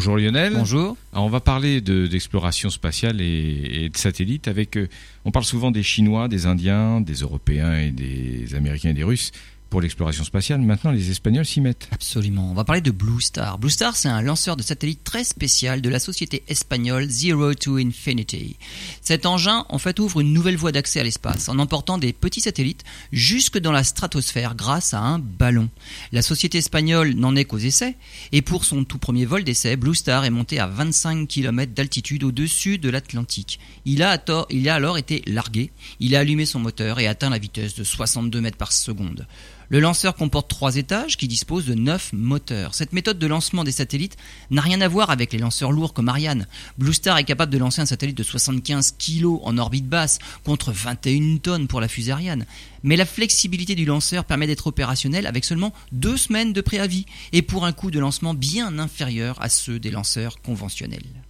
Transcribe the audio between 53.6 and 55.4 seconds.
du lanceur permet d'être opérationnel